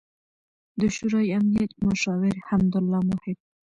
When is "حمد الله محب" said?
2.47-3.37